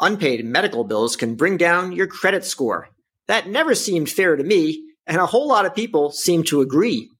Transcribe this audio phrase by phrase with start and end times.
[0.00, 2.88] Unpaid medical bills can bring down your credit score.
[3.26, 7.10] That never seemed fair to me, and a whole lot of people seem to agree.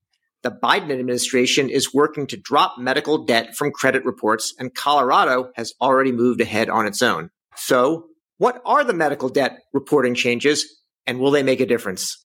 [0.44, 5.74] The Biden administration is working to drop medical debt from credit reports, and Colorado has
[5.80, 7.30] already moved ahead on its own.
[7.56, 8.04] So,
[8.36, 12.24] what are the medical debt reporting changes, and will they make a difference?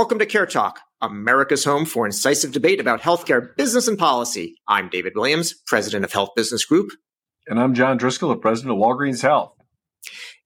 [0.00, 4.54] Welcome to Care Talk, America's home for incisive debate about healthcare business and policy.
[4.66, 6.92] I'm David Williams, president of Health Business Group.
[7.46, 9.52] And I'm John Driscoll, the president of Walgreens Health.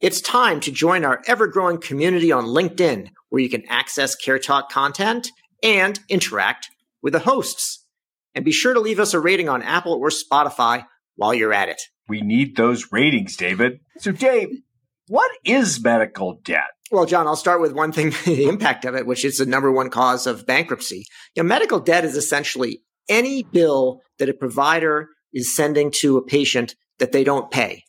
[0.01, 4.41] It's time to join our ever growing community on LinkedIn, where you can access Care
[4.41, 5.31] Talk content
[5.63, 7.87] and interact with the hosts.
[8.35, 11.69] And be sure to leave us a rating on Apple or Spotify while you're at
[11.69, 11.81] it.
[12.09, 13.79] We need those ratings, David.
[13.99, 14.49] So, Dave,
[15.07, 16.74] what is medical debt?
[16.91, 19.73] Well, John, I'll start with one thing, the impact of it, which is the number
[19.73, 21.07] one cause of bankruptcy.
[21.35, 26.25] You know, medical debt is essentially any bill that a provider is sending to a
[26.25, 27.83] patient that they don't pay.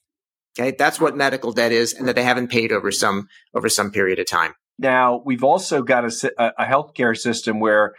[0.57, 0.75] Okay.
[0.77, 4.19] That's what medical debt is and that they haven't paid over some, over some period
[4.19, 4.53] of time.
[4.79, 7.93] Now, we've also got a, a healthcare system where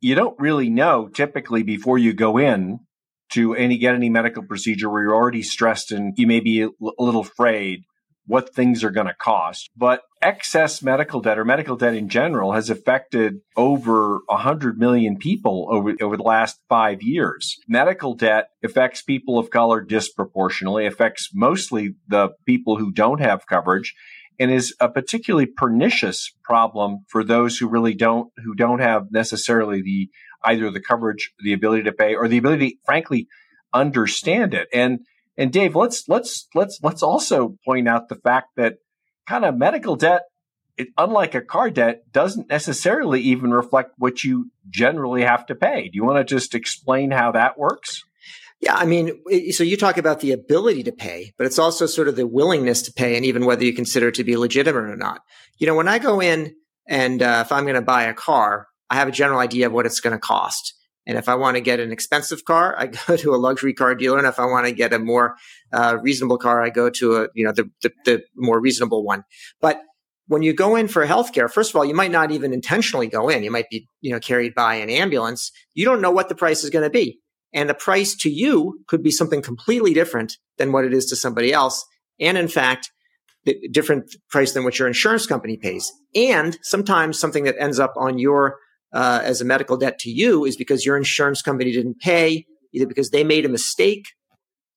[0.00, 2.80] you don't really know typically before you go in
[3.32, 6.68] to any, get any medical procedure where you're already stressed and you may be a
[6.98, 7.84] little afraid
[8.26, 9.70] what things are going to cost.
[9.76, 15.68] But excess medical debt or medical debt in general has affected over 100 million people
[15.70, 17.58] over, over the last five years.
[17.68, 23.94] Medical debt affects people of color disproportionately, affects mostly the people who don't have coverage
[24.38, 29.82] and is a particularly pernicious problem for those who really don't who don't have necessarily
[29.82, 30.10] the
[30.44, 33.28] either the coverage the ability to pay or the ability frankly
[33.72, 35.00] understand it and
[35.36, 38.74] and Dave, let's let's let's let's also point out the fact that
[39.26, 40.22] kind of medical debt,
[40.76, 45.84] it, unlike a car debt, doesn't necessarily even reflect what you generally have to pay.
[45.84, 48.04] Do you want to just explain how that works?
[48.60, 52.08] Yeah, I mean, so you talk about the ability to pay, but it's also sort
[52.08, 54.96] of the willingness to pay, and even whether you consider it to be legitimate or
[54.96, 55.20] not.
[55.58, 56.54] You know, when I go in
[56.88, 59.72] and uh, if I'm going to buy a car, I have a general idea of
[59.72, 60.74] what it's going to cost.
[61.06, 63.94] And if I want to get an expensive car, I go to a luxury car
[63.94, 64.18] dealer.
[64.18, 65.36] And if I want to get a more
[65.72, 69.24] uh, reasonable car, I go to a you know the, the, the more reasonable one.
[69.60, 69.80] But
[70.26, 73.28] when you go in for healthcare, first of all, you might not even intentionally go
[73.28, 73.42] in.
[73.42, 75.50] You might be you know carried by an ambulance.
[75.74, 77.20] You don't know what the price is going to be,
[77.52, 81.16] and the price to you could be something completely different than what it is to
[81.16, 81.84] somebody else.
[82.20, 82.90] And in fact,
[83.44, 87.92] the different price than what your insurance company pays, and sometimes something that ends up
[87.96, 88.56] on your
[88.94, 92.86] uh, as a medical debt to you is because your insurance company didn't pay, either
[92.86, 94.06] because they made a mistake,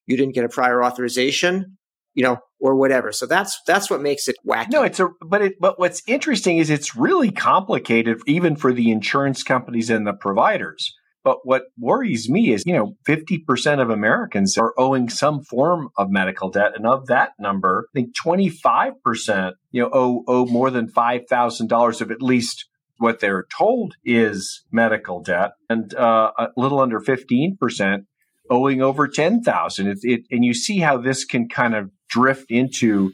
[0.07, 1.77] you didn't get a prior authorization,
[2.15, 3.11] you know, or whatever.
[3.11, 4.71] So that's that's what makes it wacky.
[4.71, 8.89] No, it's a but it but what's interesting is it's really complicated even for the
[8.89, 10.93] insurance companies and the providers.
[11.23, 16.09] But what worries me is, you know, 50% of Americans are owing some form of
[16.09, 16.71] medical debt.
[16.73, 22.11] And of that number, I think 25%, you know, owe, owe more than $5,000 of
[22.11, 22.65] at least
[22.97, 28.05] what they're told is medical debt, and uh, a little under 15%
[28.49, 29.87] owing over 10,000.
[29.87, 33.11] It, it, and you see how this can kind of drift into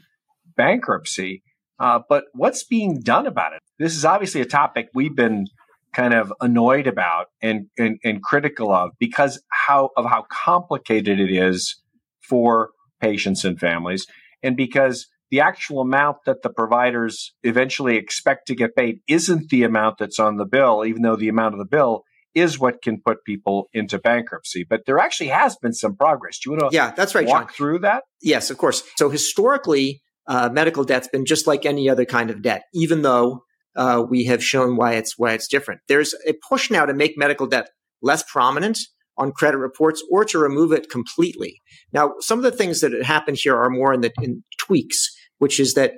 [0.56, 1.42] bankruptcy.
[1.78, 3.60] Uh, but what's being done about it?
[3.78, 5.46] This is obviously a topic we've been
[5.92, 11.30] kind of annoyed about and, and, and critical of because how of how complicated it
[11.30, 11.80] is
[12.20, 12.70] for
[13.00, 14.06] patients and families,
[14.42, 19.64] and because the actual amount that the providers eventually expect to get paid isn't the
[19.64, 22.04] amount that's on the bill, even though the amount of the bill
[22.36, 24.64] is what can put people into bankruptcy.
[24.68, 26.38] But there actually has been some progress.
[26.38, 27.56] Do you want to yeah, that's right, walk John.
[27.56, 28.04] through that?
[28.22, 28.84] Yes, of course.
[28.96, 33.42] So historically, uh, medical debt's been just like any other kind of debt, even though
[33.74, 35.80] uh, we have shown why it's why it's different.
[35.88, 37.70] There's a push now to make medical debt
[38.02, 38.78] less prominent
[39.18, 41.60] on credit reports or to remove it completely.
[41.92, 45.60] Now, some of the things that happened here are more in the in tweaks which
[45.60, 45.94] is that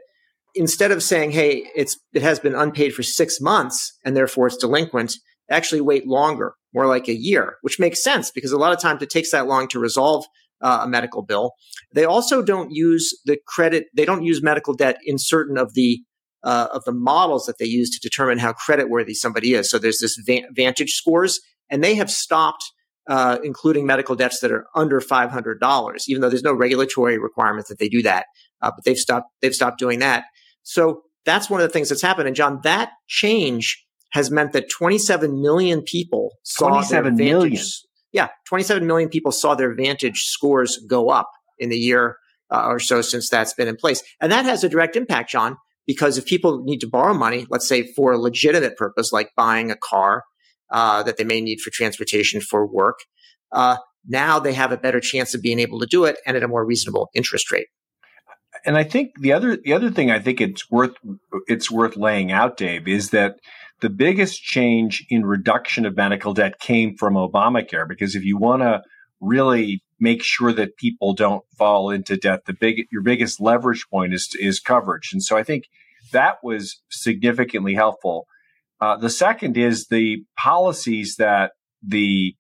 [0.54, 4.56] instead of saying, "Hey, it's it has been unpaid for six months and therefore it's
[4.56, 5.18] delinquent,"
[5.50, 9.02] actually wait longer, more like a year, which makes sense because a lot of times
[9.02, 10.24] it takes that long to resolve
[10.60, 11.52] uh, a medical bill.
[11.92, 16.00] They also don't use the credit; they don't use medical debt in certain of the
[16.42, 19.68] uh, of the models that they use to determine how creditworthy somebody is.
[19.68, 20.18] So there's this
[20.54, 21.40] Vantage scores,
[21.70, 22.64] and they have stopped
[23.08, 27.78] uh, including medical debts that are under $500, even though there's no regulatory requirement that
[27.78, 28.26] they do that.
[28.62, 30.24] Uh, but they've stopped, they've stopped doing that.
[30.62, 32.28] So that's one of the things that's happened.
[32.28, 37.66] And John, that change has meant that 27 million people saw 27 their Vantage, million.
[38.12, 42.16] Yeah, 27 million people saw their Vantage scores go up in the year
[42.50, 44.02] uh, or so since that's been in place.
[44.20, 45.56] And that has a direct impact, John,
[45.86, 49.70] because if people need to borrow money, let's say for a legitimate purpose, like buying
[49.70, 50.24] a car,
[50.70, 52.98] uh, that they may need for transportation for work.
[53.52, 53.76] Uh,
[54.08, 56.48] now they have a better chance of being able to do it and at a
[56.48, 57.66] more reasonable interest rate.
[58.64, 60.94] And I think the other the other thing I think it's worth
[61.46, 63.36] it's worth laying out, Dave, is that
[63.80, 67.88] the biggest change in reduction of medical debt came from Obamacare.
[67.88, 68.82] Because if you want to
[69.20, 74.14] really make sure that people don't fall into debt, the big your biggest leverage point
[74.14, 75.10] is is coverage.
[75.12, 75.64] And so I think
[76.12, 78.26] that was significantly helpful.
[78.80, 82.34] Uh, the second is the policies that the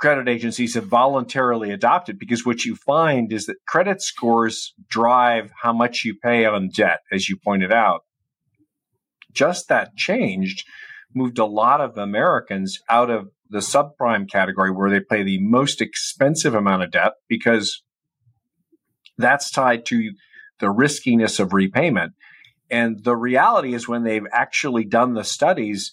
[0.00, 5.72] credit agencies have voluntarily adopted because what you find is that credit scores drive how
[5.72, 8.00] much you pay on debt, as you pointed out.
[9.30, 10.64] Just that changed
[11.14, 15.80] moved a lot of Americans out of the subprime category where they pay the most
[15.80, 17.82] expensive amount of debt because
[19.18, 20.12] that's tied to
[20.60, 22.12] the riskiness of repayment.
[22.70, 25.92] And the reality is when they've actually done the studies,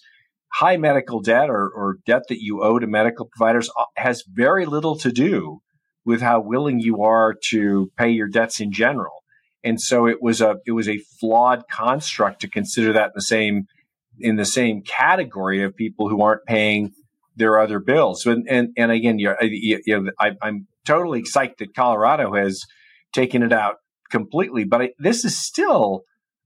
[0.52, 4.66] high medical debt or, or debt that you owe to medical providers uh, has very
[4.66, 5.60] little to do
[6.04, 9.22] with how willing you are to pay your debts in general.
[9.62, 13.22] And so it was a it was a flawed construct to consider that in the
[13.22, 13.66] same
[14.18, 16.92] in the same category of people who aren't paying
[17.36, 18.24] their other bills.
[18.24, 22.64] And and, and again, you, you I, am totally psyched that Colorado has
[23.12, 23.76] taken it out
[24.10, 26.04] completely, but I, this is still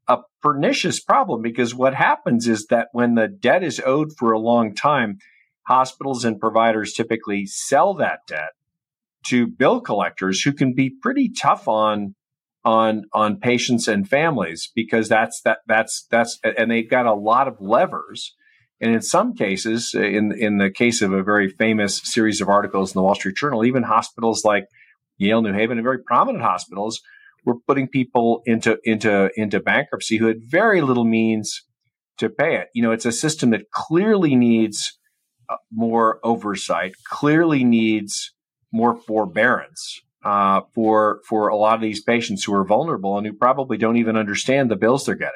[0.08, 4.38] a pernicious problem because what happens is that when the debt is owed for a
[4.38, 5.18] long time,
[5.68, 8.50] hospitals and providers typically sell that debt
[9.26, 12.14] to bill collectors who can be pretty tough on
[12.64, 17.48] on on patients and families because that's that that's that's and they've got a lot
[17.48, 18.34] of levers.
[18.80, 22.92] And in some cases in in the case of a very famous series of articles
[22.92, 24.64] in the Wall Street Journal even hospitals like
[25.18, 27.00] Yale New Haven and very prominent hospitals
[27.44, 31.62] were putting people into into into bankruptcy who had very little means
[32.18, 32.68] to pay it.
[32.74, 34.98] You know, it's a system that clearly needs
[35.48, 38.32] uh, more oversight, clearly needs
[38.72, 43.32] more forbearance uh, for for a lot of these patients who are vulnerable and who
[43.32, 45.32] probably don't even understand the bills they're getting.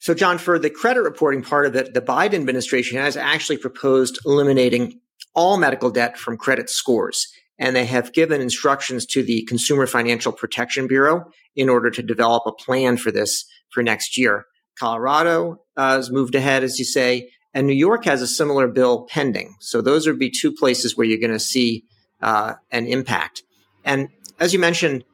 [0.00, 4.18] So, John, for the credit reporting part of it, the Biden administration has actually proposed
[4.24, 5.00] eliminating
[5.34, 7.26] all medical debt from credit scores
[7.58, 12.44] and they have given instructions to the Consumer Financial Protection Bureau in order to develop
[12.46, 14.46] a plan for this for next year.
[14.78, 19.06] Colorado uh, has moved ahead, as you say, and New York has a similar bill
[19.10, 19.56] pending.
[19.60, 21.84] So those would be two places where you're going to see
[22.20, 23.42] uh, an impact.
[23.84, 24.08] And
[24.38, 25.04] as you mentioned,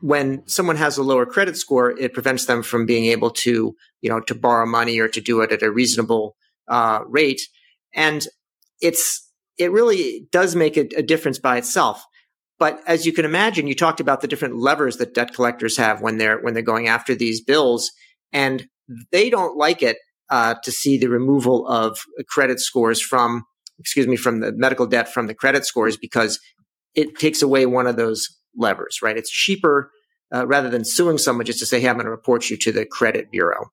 [0.00, 4.10] when someone has a lower credit score, it prevents them from being able to, you
[4.10, 6.36] know, to borrow money or to do it at a reasonable
[6.68, 7.40] uh, rate.
[7.94, 8.26] And
[8.80, 12.04] it's it really does make a, a difference by itself.
[12.58, 16.00] But as you can imagine, you talked about the different levers that debt collectors have
[16.00, 17.90] when they're when they're going after these bills,
[18.32, 18.66] and
[19.10, 19.96] they don't like it
[20.30, 23.44] uh, to see the removal of credit scores from,
[23.78, 26.38] excuse me, from the medical debt from the credit scores because
[26.94, 28.98] it takes away one of those levers.
[29.02, 29.16] Right?
[29.16, 29.90] It's cheaper
[30.32, 32.70] uh, rather than suing someone just to say, "Hey, I'm going to report you to
[32.70, 33.70] the credit bureau."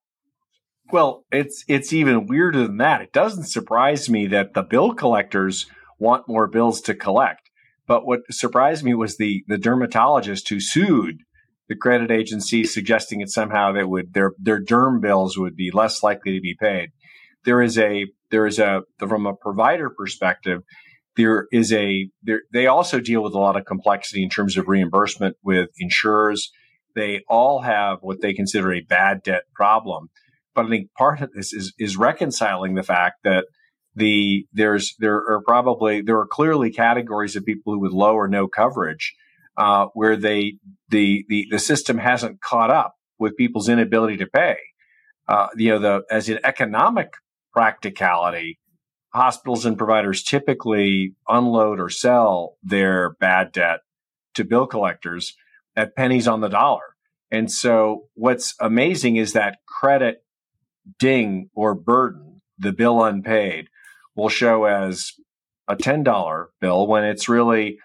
[0.91, 3.01] Well, it's it's even weirder than that.
[3.01, 5.67] It doesn't surprise me that the bill collectors
[5.99, 7.49] want more bills to collect.
[7.85, 11.19] But what surprised me was the the dermatologist who sued
[11.67, 16.01] the credit agency, suggesting it somehow that would their their derm bills would be less
[16.01, 16.89] likely to be paid.
[17.45, 20.61] There is a there is a from a provider perspective,
[21.15, 24.67] there is a there, they also deal with a lot of complexity in terms of
[24.67, 26.51] reimbursement with insurers.
[26.95, 30.09] They all have what they consider a bad debt problem.
[30.59, 33.45] But I think part of this is is reconciling the fact that
[33.95, 38.27] the there's there are probably there are clearly categories of people who with low or
[38.27, 39.15] no coverage
[39.55, 40.55] uh, where they
[40.89, 44.57] the, the the system hasn't caught up with people's inability to pay.
[45.29, 47.13] Uh, you know, the as an economic
[47.53, 48.59] practicality,
[49.13, 53.79] hospitals and providers typically unload or sell their bad debt
[54.33, 55.37] to bill collectors
[55.77, 56.95] at pennies on the dollar.
[57.31, 60.17] And so, what's amazing is that credit
[60.97, 63.67] ding or burden, the bill unpaid,
[64.15, 65.13] will show as
[65.67, 67.77] a $10 bill when it's really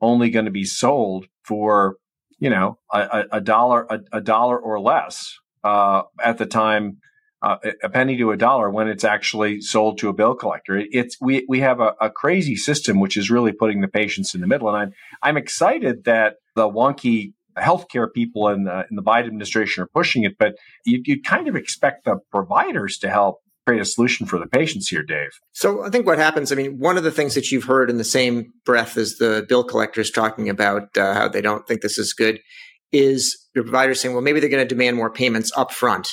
[0.00, 1.96] only going to be sold for,
[2.38, 6.98] you know, a, a dollar, a, a, dollar or less uh, at the time,
[7.42, 10.76] uh, a penny to a dollar when it's actually sold to a bill collector.
[10.76, 14.32] It, it's we we have a, a, crazy system which is really putting the patients
[14.34, 14.92] in the middle, and I'm
[15.22, 20.24] I'm excited that the wonky healthcare people in the, in the Biden administration are pushing
[20.24, 20.54] it, but
[20.84, 24.88] you, you kind of expect the providers to help create a solution for the patients
[24.88, 25.30] here, Dave.
[25.52, 27.96] So I think what happens, I mean, one of the things that you've heard in
[27.96, 31.98] the same breath as the bill collectors talking about uh, how they don't think this
[31.98, 32.40] is good
[32.90, 36.08] is the providers saying, well, maybe they're going to demand more payments up front,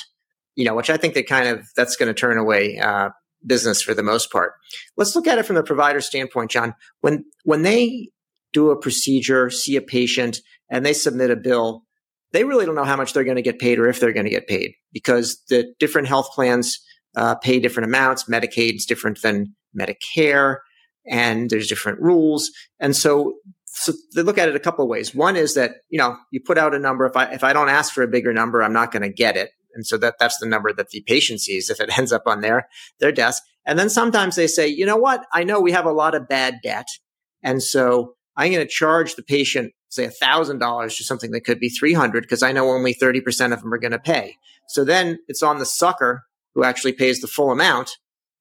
[0.54, 3.10] you know, which I think they kind of, that's going to turn away uh,
[3.44, 4.52] business for the most part.
[4.96, 6.74] Let's look at it from the provider standpoint, John.
[7.00, 8.10] When when they
[8.52, 10.40] do a procedure, see a patient,
[10.70, 11.84] and they submit a bill,
[12.32, 14.24] they really don't know how much they're going to get paid or if they're going
[14.24, 16.78] to get paid because the different health plans
[17.16, 18.24] uh, pay different amounts.
[18.24, 20.58] Medicaid's different than Medicare,
[21.06, 22.50] and there's different rules.
[22.78, 25.14] And so, so they look at it a couple of ways.
[25.14, 27.06] One is that you know you put out a number.
[27.06, 29.36] If I if I don't ask for a bigger number, I'm not going to get
[29.36, 29.50] it.
[29.74, 32.40] And so that that's the number that the patient sees if it ends up on
[32.40, 32.68] their
[33.00, 33.42] their desk.
[33.66, 35.26] And then sometimes they say, you know what?
[35.32, 36.86] I know we have a lot of bad debt,
[37.42, 41.68] and so I'm going to charge the patient say $1,000 to something that could be
[41.68, 44.36] 300 because I know only 30% of them are going to pay.
[44.68, 47.98] So then it's on the sucker who actually pays the full amount.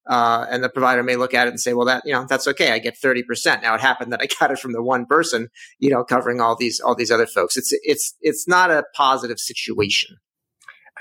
[0.07, 2.47] Uh, and the provider may look at it and say, well, that, you know, that's
[2.47, 2.71] okay.
[2.71, 3.61] I get 30%.
[3.61, 6.55] Now it happened that I got it from the one person, you know, covering all
[6.55, 7.57] these, all these other folks.
[7.57, 10.17] It's, it's, it's not a positive situation.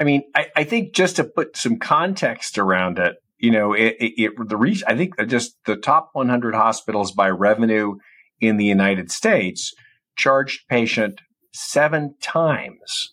[0.01, 3.97] I mean, I, I think just to put some context around it, you know, it,
[4.01, 7.97] it, it the reach, I think just the top 100 hospitals by revenue
[8.41, 9.75] in the United States
[10.17, 11.21] charged patient
[11.53, 13.13] seven times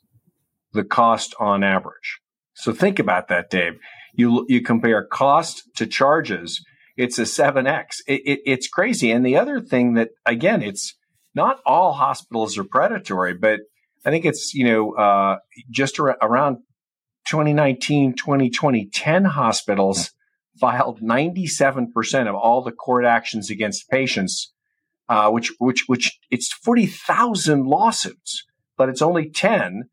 [0.73, 2.19] the cost on average.
[2.53, 3.79] So think about that, Dave.
[4.13, 6.63] You you compare cost to charges,
[6.97, 8.01] it's a seven x.
[8.07, 9.11] It, it, it's crazy.
[9.11, 10.95] And the other thing that again, it's
[11.33, 13.61] not all hospitals are predatory, but
[14.05, 15.37] I think it's you know uh,
[15.69, 16.57] just ar- around
[17.27, 20.11] 2019, 2020, 10 hospitals
[20.59, 24.53] filed 97% of all the court actions against patients
[25.09, 28.43] uh, which which which it's forty thousand lawsuits,
[28.77, 29.83] but it's only ten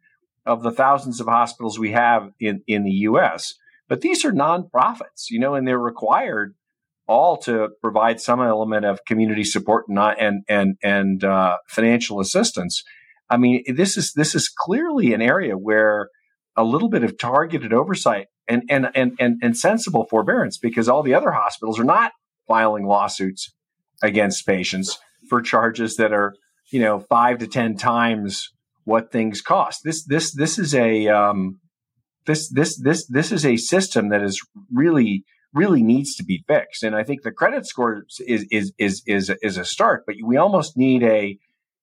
[0.45, 3.54] of the thousands of hospitals we have in in the U.S.
[3.88, 6.54] But these are nonprofits, you know, and they're required
[7.07, 12.83] all to provide some element of community support and and and, and uh, financial assistance.
[13.28, 16.09] I mean, this is this is clearly an area where
[16.57, 21.02] a little bit of targeted oversight and and and and, and sensible forbearance, because all
[21.02, 22.12] the other hospitals are not
[22.47, 23.52] filing lawsuits
[24.02, 26.35] against patients for charges that are,
[26.71, 28.50] you know, five to ten times
[28.85, 29.82] what things cost.
[29.85, 31.61] This this this is a um,
[32.26, 36.82] this this this this is a system that is really really needs to be fixed.
[36.82, 40.37] And I think the credit score is is is is is a start, but we
[40.37, 41.38] almost need a,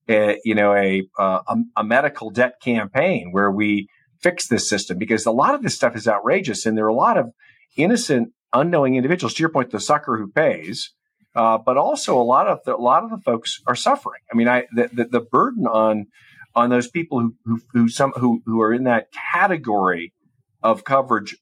[0.10, 3.88] a you know a, a a medical debt campaign where we
[4.22, 6.94] fix this system because a lot of this stuff is outrageous, and there are a
[6.94, 7.32] lot of
[7.78, 9.34] innocent, unknowing individuals.
[9.36, 10.94] To your point, the sucker who pays
[11.36, 14.22] uh, but also a lot of the, a lot of the folks are suffering.
[14.32, 16.08] I mean, I the, the, the burden on
[16.56, 20.14] on those people who who who some who who are in that category
[20.62, 21.38] of coverage,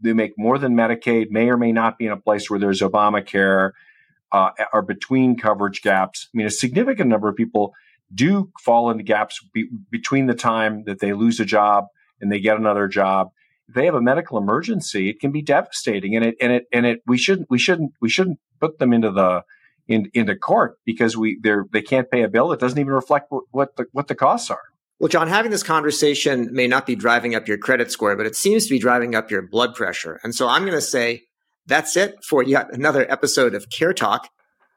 [0.00, 2.80] they make more than Medicaid, may or may not be in a place where there's
[2.80, 3.72] Obamacare,
[4.32, 6.28] uh, are between coverage gaps.
[6.34, 7.72] I mean, a significant number of people
[8.12, 11.86] do fall into gaps be, between the time that they lose a job
[12.20, 13.28] and they get another job.
[13.68, 16.86] If they have a medical emergency, it can be devastating, and it and it and
[16.86, 19.42] it we shouldn't we shouldn't we shouldn't put them into the
[19.88, 23.26] in, into court because we they they can't pay a bill that doesn't even reflect
[23.30, 24.62] what, what the what the costs are.
[24.98, 28.34] Well, John, having this conversation may not be driving up your credit score, but it
[28.34, 30.18] seems to be driving up your blood pressure.
[30.22, 31.24] And so I'm going to say
[31.66, 34.30] that's it for yet another episode of Care Talk.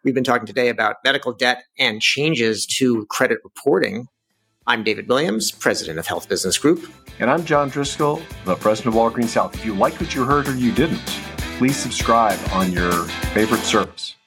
[0.03, 4.07] We've been talking today about medical debt and changes to credit reporting.
[4.67, 6.91] I'm David Williams, president of Health Business Group.
[7.19, 9.55] And I'm John Driscoll, the president of Walgreens Health.
[9.55, 11.01] If you like what you heard or you didn't,
[11.59, 12.93] please subscribe on your
[13.33, 14.18] favorite service.